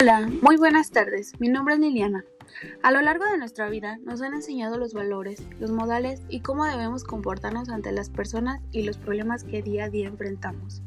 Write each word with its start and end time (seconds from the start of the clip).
Hola, 0.00 0.30
muy 0.42 0.56
buenas 0.56 0.92
tardes. 0.92 1.32
Mi 1.40 1.48
nombre 1.48 1.74
es 1.74 1.80
Liliana. 1.80 2.24
A 2.84 2.92
lo 2.92 3.00
largo 3.02 3.24
de 3.24 3.36
nuestra 3.36 3.68
vida 3.68 3.98
nos 4.04 4.22
han 4.22 4.32
enseñado 4.32 4.78
los 4.78 4.94
valores, 4.94 5.42
los 5.58 5.72
modales 5.72 6.22
y 6.28 6.38
cómo 6.38 6.66
debemos 6.66 7.02
comportarnos 7.02 7.68
ante 7.68 7.90
las 7.90 8.08
personas 8.08 8.60
y 8.70 8.82
los 8.82 8.96
problemas 8.96 9.42
que 9.42 9.60
día 9.60 9.86
a 9.86 9.90
día 9.90 10.06
enfrentamos. 10.06 10.82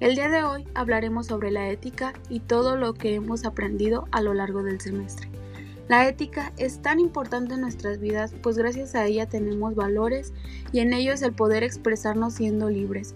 El 0.00 0.16
día 0.16 0.28
de 0.30 0.42
hoy 0.42 0.66
hablaremos 0.74 1.28
sobre 1.28 1.52
la 1.52 1.68
ética 1.68 2.12
y 2.28 2.40
todo 2.40 2.76
lo 2.76 2.94
que 2.94 3.14
hemos 3.14 3.44
aprendido 3.44 4.08
a 4.10 4.20
lo 4.20 4.34
largo 4.34 4.64
del 4.64 4.80
semestre. 4.80 5.30
La 5.88 6.08
ética 6.08 6.52
es 6.56 6.82
tan 6.82 6.98
importante 6.98 7.54
en 7.54 7.60
nuestras 7.60 8.00
vidas, 8.00 8.34
pues 8.42 8.58
gracias 8.58 8.94
a 8.96 9.04
ella 9.04 9.26
tenemos 9.26 9.76
valores 9.76 10.32
y 10.72 10.80
en 10.80 10.92
ellos 10.92 11.22
el 11.22 11.32
poder 11.32 11.62
expresarnos 11.62 12.34
siendo 12.34 12.68
libres 12.68 13.14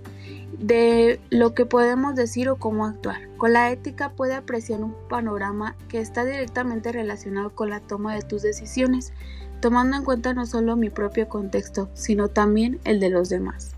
de 0.58 1.20
lo 1.30 1.54
que 1.54 1.66
podemos 1.66 2.14
decir 2.14 2.48
o 2.48 2.56
cómo 2.56 2.86
actuar. 2.86 3.28
Con 3.38 3.54
la 3.54 3.70
ética 3.72 4.10
puede 4.10 4.34
apreciar 4.34 4.82
un 4.82 4.94
panorama 5.08 5.74
que 5.88 6.00
está 6.00 6.24
directamente 6.24 6.92
relacionado 6.92 7.54
con 7.54 7.70
la 7.70 7.80
toma 7.80 8.14
de 8.14 8.22
tus 8.22 8.42
decisiones, 8.42 9.12
tomando 9.60 9.96
en 9.96 10.04
cuenta 10.04 10.32
no 10.32 10.46
solo 10.46 10.76
mi 10.76 10.90
propio 10.90 11.28
contexto, 11.28 11.88
sino 11.94 12.28
también 12.28 12.78
el 12.84 13.00
de 13.00 13.10
los 13.10 13.28
demás. 13.28 13.72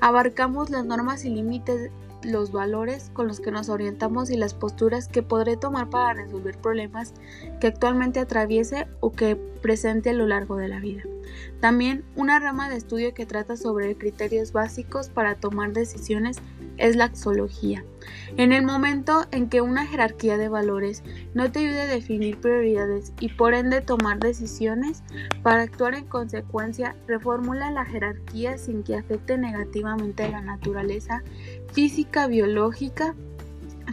Abarcamos 0.00 0.70
las 0.70 0.84
normas 0.84 1.24
y 1.24 1.30
límites 1.30 1.90
los 2.22 2.52
valores 2.52 3.10
con 3.12 3.28
los 3.28 3.40
que 3.40 3.50
nos 3.50 3.68
orientamos 3.68 4.30
y 4.30 4.36
las 4.36 4.54
posturas 4.54 5.08
que 5.08 5.22
podré 5.22 5.56
tomar 5.56 5.88
para 5.90 6.22
resolver 6.22 6.58
problemas 6.58 7.14
que 7.60 7.68
actualmente 7.68 8.20
atraviese 8.20 8.86
o 9.00 9.12
que 9.12 9.36
presente 9.36 10.10
a 10.10 10.14
lo 10.14 10.26
largo 10.26 10.56
de 10.56 10.68
la 10.68 10.80
vida. 10.80 11.02
También 11.60 12.04
una 12.16 12.38
rama 12.38 12.68
de 12.68 12.76
estudio 12.76 13.14
que 13.14 13.26
trata 13.26 13.56
sobre 13.56 13.96
criterios 13.96 14.52
básicos 14.52 15.08
para 15.08 15.36
tomar 15.36 15.72
decisiones 15.72 16.38
es 16.78 16.96
la 16.96 17.04
axología. 17.04 17.84
En 18.36 18.52
el 18.52 18.64
momento 18.64 19.26
en 19.30 19.48
que 19.48 19.60
una 19.60 19.86
jerarquía 19.86 20.38
de 20.38 20.48
valores 20.48 21.02
no 21.34 21.50
te 21.50 21.60
ayude 21.60 21.82
a 21.82 21.86
definir 21.86 22.38
prioridades 22.38 23.12
y 23.20 23.28
por 23.30 23.54
ende 23.54 23.80
tomar 23.80 24.18
decisiones, 24.18 25.02
para 25.42 25.62
actuar 25.62 25.94
en 25.94 26.06
consecuencia, 26.06 26.96
reformula 27.06 27.70
la 27.70 27.84
jerarquía 27.84 28.58
sin 28.58 28.82
que 28.82 28.96
afecte 28.96 29.36
negativamente 29.38 30.24
a 30.24 30.30
la 30.30 30.40
naturaleza 30.40 31.22
física, 31.72 32.26
biológica, 32.26 33.14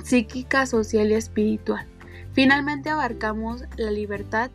psíquica, 0.03 0.65
social 0.65 1.11
y 1.11 1.15
espiritual. 1.15 1.85
Finalmente 2.33 2.89
abarcamos 2.89 3.63
la 3.77 3.91
libertad 3.91 4.51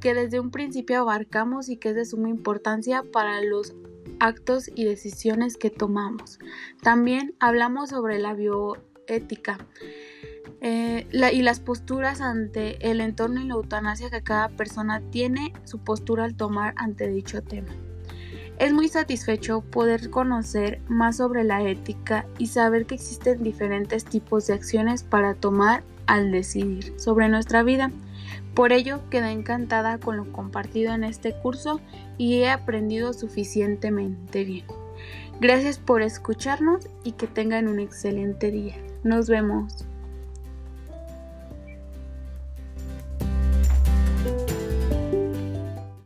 que 0.00 0.14
desde 0.14 0.38
un 0.38 0.50
principio 0.50 1.00
abarcamos 1.00 1.68
y 1.68 1.76
que 1.76 1.90
es 1.90 1.94
de 1.96 2.04
suma 2.04 2.28
importancia 2.28 3.02
para 3.12 3.42
los 3.42 3.74
actos 4.20 4.70
y 4.74 4.84
decisiones 4.84 5.56
que 5.56 5.70
tomamos. 5.70 6.38
También 6.82 7.34
hablamos 7.40 7.90
sobre 7.90 8.18
la 8.18 8.34
bioética 8.34 9.58
eh, 10.60 11.06
y 11.32 11.42
las 11.42 11.60
posturas 11.60 12.20
ante 12.20 12.90
el 12.90 13.00
entorno 13.00 13.40
y 13.40 13.46
la 13.46 13.54
eutanasia 13.54 14.10
que 14.10 14.22
cada 14.22 14.48
persona 14.48 15.00
tiene 15.10 15.52
su 15.64 15.78
postura 15.78 16.24
al 16.24 16.34
tomar 16.34 16.74
ante 16.76 17.08
dicho 17.08 17.42
tema. 17.42 17.74
Es 18.58 18.72
muy 18.72 18.88
satisfecho 18.88 19.60
poder 19.60 20.10
conocer 20.10 20.80
más 20.88 21.18
sobre 21.18 21.44
la 21.44 21.62
ética 21.62 22.26
y 22.38 22.48
saber 22.48 22.86
que 22.86 22.96
existen 22.96 23.44
diferentes 23.44 24.04
tipos 24.04 24.48
de 24.48 24.54
acciones 24.54 25.04
para 25.04 25.34
tomar 25.34 25.84
al 26.06 26.32
decidir 26.32 26.92
sobre 26.98 27.28
nuestra 27.28 27.62
vida. 27.62 27.92
Por 28.58 28.72
ello 28.72 29.08
quedé 29.08 29.30
encantada 29.30 29.98
con 29.98 30.16
lo 30.16 30.32
compartido 30.32 30.92
en 30.92 31.04
este 31.04 31.32
curso 31.32 31.80
y 32.16 32.38
he 32.38 32.50
aprendido 32.50 33.12
suficientemente 33.12 34.42
bien. 34.42 34.64
Gracias 35.40 35.78
por 35.78 36.02
escucharnos 36.02 36.88
y 37.04 37.12
que 37.12 37.28
tengan 37.28 37.68
un 37.68 37.78
excelente 37.78 38.50
día. 38.50 38.74
Nos 39.04 39.28
vemos. 39.28 39.86